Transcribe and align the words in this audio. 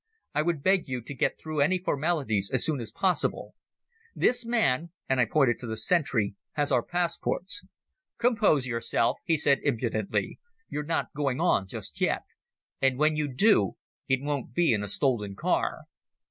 I 0.33 0.41
would 0.41 0.63
beg 0.63 0.87
you 0.89 1.01
to 1.03 1.13
get 1.13 1.39
through 1.39 1.59
any 1.61 1.77
formalities 1.77 2.49
as 2.51 2.65
soon 2.65 2.79
as 2.81 2.91
possible. 2.91 3.53
This 4.15 4.47
man," 4.47 4.89
and 5.07 5.19
I 5.19 5.25
pointed 5.25 5.59
to 5.59 5.67
the 5.67 5.77
sentry, 5.77 6.33
"has 6.53 6.71
our 6.71 6.81
passports." 6.81 7.63
"Compose 8.17 8.65
yourself," 8.65 9.19
he 9.23 9.37
said 9.37 9.59
impudently; 9.61 10.39
"you're 10.67 10.81
not 10.81 11.13
going 11.15 11.39
on 11.39 11.67
just 11.67 12.01
yet, 12.01 12.23
and 12.81 12.97
when 12.97 13.15
you 13.15 13.31
do 13.31 13.73
it 14.07 14.23
won't 14.23 14.55
be 14.55 14.73
in 14.73 14.81
a 14.81 14.87
stolen 14.87 15.35
car." 15.35 15.81